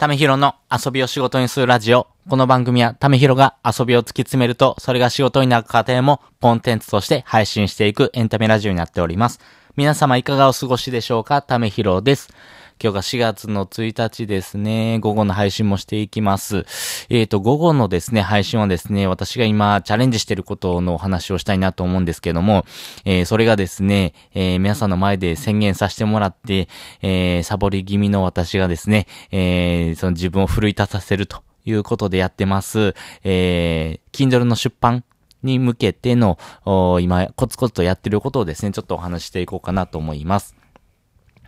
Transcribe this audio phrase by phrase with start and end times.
[0.00, 2.06] ためひろの遊びを仕事にするラジオ。
[2.26, 9.40] この番組はためひろが遊びを突き詰めると、それが仕事になる過程もコンテンツとして配信していくエンタメラジオになっております。
[9.76, 11.42] 皆様いかがお過ごしでしょうか？
[11.42, 12.32] ためひろです。
[12.82, 15.00] 今日が4月の1日ですね。
[15.00, 16.64] 午後の配信もしていきます。
[17.10, 22.64] えっ、ー、と、午後のですね、配信はですね、私が今チャレンジしてることのお話をしたいなと思うんですけども、
[23.04, 26.68] えー、それがですね、えー、皆さんの前で宣言させてもらって、
[27.02, 32.94] え、サボり気味の私がですね、えー、その自分を奮い立たせるということでやってます。
[33.24, 35.04] えー、Kindle の出版
[35.42, 36.38] に向けての、
[37.02, 40.56] 今、コツコツとやってることをですね、ちょっとお話していこうかなと思います。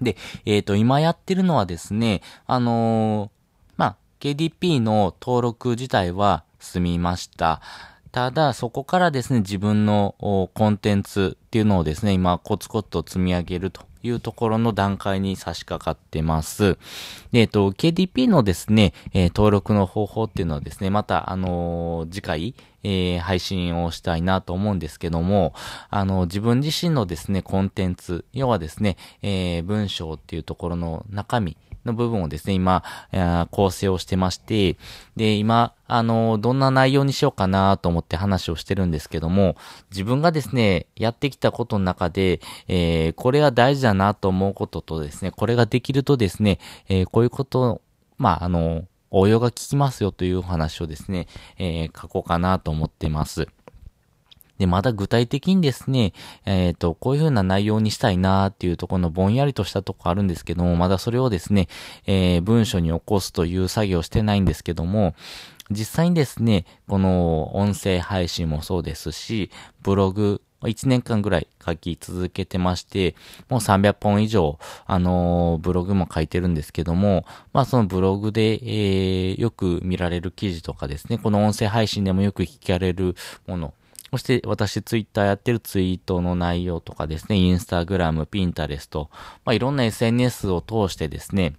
[0.00, 3.30] で、えっ、ー、と、今やってるのはですね、あのー、
[3.76, 7.60] まあ、KDP の登録自体は済みました。
[8.12, 16.76] ただ、そこからですね、自分のコンテンツっていうのをですね、今、コツコツと積み上げるというところの段階に差し掛かってます。
[17.30, 25.54] で、えっと、KDP のですね、えー、登録の方法っていうのはですね、また、あのー、次回、えー、配信をしたいなと思うんですけども、
[25.90, 32.82] あの、自分自身のですね、コンテンツ、要はですね、え、文章っていうところの中身、の部分をですね、今、
[33.50, 34.76] 構成をしてまして、
[35.16, 39.56] で、今、あの、どんな内容にしようかなと思って話をしてるんですけども、
[39.90, 46.58] 自分がですね、やってきたことの中で、えー、これが大事だなと思うこととですね、これができるとですね、
[46.88, 47.80] えー、こういうこと、
[48.18, 51.26] まあ、あの、応用が効きますよという話をですね、
[51.58, 53.48] えー、書こうかなと思ってます。
[54.60, 56.12] で、また具体的にですね、
[56.44, 61.68] えっ、ー、と、こういう風な内容にしたいなーっていうところのぼんやりとしたとこあるんですけども、まだそれをですね、
[62.06, 65.14] えー、文書に起こすという作業してないんですけども、
[65.70, 73.14] 実際にですね、この音声配信もそうですし、ブログ、1年間ぐらい書き続けてまして、
[73.48, 77.24] もう300本以上、あのー、ブログも書いてるんですけども、
[77.54, 83.72] まあそのブログで、えー、よく見られる記事とかですね、この音声配信でもよく聞かれるもの、
[84.10, 89.10] そして私ツイッターやってるツイートの内容とかですね、インスタグラム、ピンタレスト、
[89.44, 91.54] まあいろんな SNS を通してですね、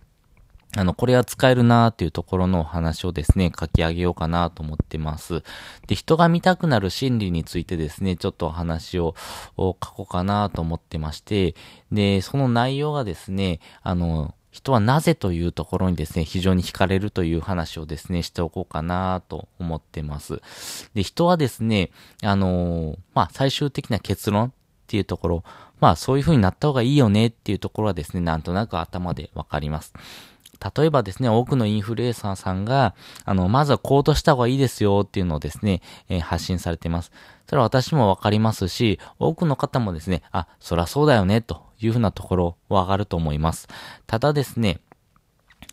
[0.78, 5.44] あの、これは使えるなーっていうところのお話をですね、書き上げようかなと思ってます。
[5.88, 9.14] で、人が見たくなる心理についてですね、ちょっとお話を
[9.58, 11.56] 書こうかなと思ってまして、
[11.92, 20.42] で、その内容がですね、あの、人はなぜというところにですね、非常に惹かれるという話をですね、しておこうかなと思ってます。
[20.94, 21.90] で、人はですね、
[22.22, 24.52] あのー、まあ、最終的な結論っ
[24.88, 25.44] ていうところ、
[25.80, 29.94] まあ、そういう風になった方がいいよねっていうところはですね、なんとなく頭でわかります。
[30.78, 32.94] 例えばですね、多くのインフルエンサーさんが、
[33.26, 37.12] あの、まずは行動した方がいいですよっていうのをですね、えー、発信されています。
[37.48, 43.68] それは私もわかりますし、多くの方もですね、あ、そらそうだよね、というふうなところは上がると思います。
[44.08, 44.80] ただですね、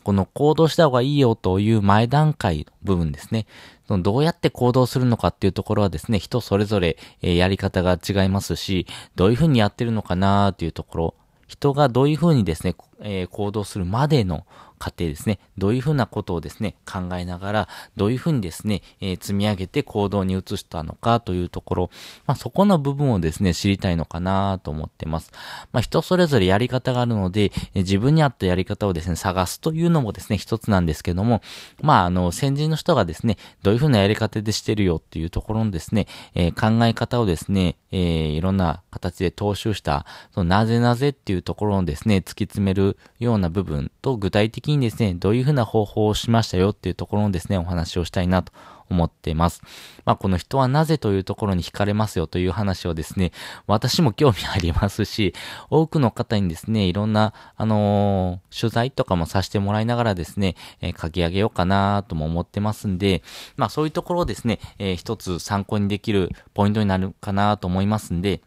[0.02, 3.46] この行動した方がいいよという前段階の部分ですね。
[3.88, 8.86] どうやって行動するのかっていうところはですね、人それぞれ、えやり方が違いますし、
[9.16, 11.14] どういうふうにやってるのかなっていうところ、
[11.46, 14.46] 人がどういうふうにですね、え、行動するまでの
[14.78, 21.90] 過程ですね、どういうふうなことをですね、考えながら、どういうふうにですね、えー、積み上げて行動に移したのかというところ、
[22.26, 25.32] まあ、そこの部分をですね、知りたいのかなと思ってます。
[25.72, 31.42] まあ、人それぞれやり方があるので、自分に合ったやり方をですね、探すというのもですね、一つなんですけども、
[31.82, 48.52] まあ、あの、先人の人がですね、どういうふうなやり方でしてるよっていうところのですね、えー、考え方をですね、えー、いろんな形で踏襲した、そのなぜなぜっていうところをですね、突き詰めるような部分と具体的にですね、どういうふうな方法をしましたよっていうところのですね、お話をしたいなと
[48.90, 49.62] 思っています。
[50.04, 53.32] まあ、この人はなぜというところに惹かれますよという話をですね、
[53.66, 55.34] 私も興味ありますし、
[55.70, 63.22] 多くの方にですね、いろんな、あのー、取材とかもさせてもらいながらですね、えー、書き上げようかなとも思ってますんで、
[63.56, 68.40] まあ、そういうところをですね、えー、一つ参考にできるポイントになるかなと思いますんで、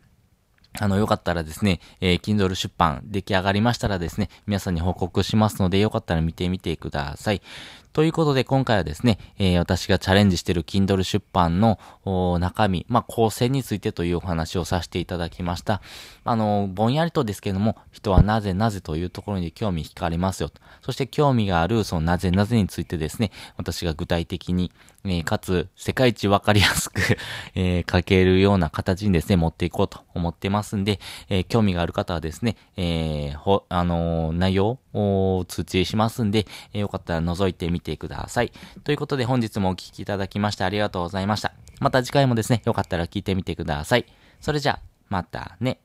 [0.80, 7.42] あの、よかったらですね、えー、Kindle 出版出来上がりましたらですね、皆さんに報告しますので、よかったら見てみてください。
[7.94, 11.78] ということで、今回はですね、えー、私がチャレンジしている Kindle 出版の
[12.40, 15.82] 中身、まあ、構成についてというお話をさせていただきました。
[16.24, 20.52] あの、ぼんやりとですけれども、人はなぜなぜというところに興味惹かれますよ。
[20.82, 24.72] そして興味がある、そのなぜなぜについてですね、私が具体的に、
[25.04, 27.02] えー、かつ、世界一わかりやすく
[27.56, 38.52] えー、書けるような形にですね、持っていこうと思ってますんで、えー、興味がある方はですね、えー、ほ、あのー、内容を通知しますんで、えー、よかったら覗いてみてください。
[38.84, 41.54] ということで本日もお聴きいただきましてありがとうございました。
[41.80, 44.06] また次回もですね、よかったら聞いてみてください。
[44.40, 44.80] それじゃあ、
[45.10, 45.80] またね。